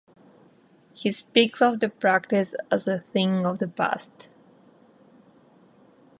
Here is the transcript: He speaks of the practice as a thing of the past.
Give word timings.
He 0.95 1.11
speaks 1.11 1.61
of 1.61 1.79
the 1.79 1.87
practice 1.87 2.55
as 2.71 2.87
a 2.87 3.01
thing 3.13 3.45
of 3.45 3.59
the 3.59 3.67
past. 3.67 4.29